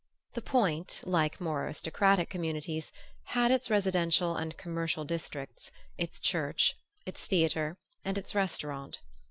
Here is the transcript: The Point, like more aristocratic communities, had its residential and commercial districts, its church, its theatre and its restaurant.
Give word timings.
The 0.33 0.41
Point, 0.41 1.01
like 1.03 1.39
more 1.39 1.63
aristocratic 1.65 2.27
communities, 2.27 2.91
had 3.21 3.51
its 3.51 3.69
residential 3.69 4.35
and 4.35 4.57
commercial 4.57 5.05
districts, 5.05 5.69
its 5.95 6.19
church, 6.19 6.75
its 7.05 7.23
theatre 7.25 7.77
and 8.03 8.17
its 8.17 8.33
restaurant. 8.33 8.97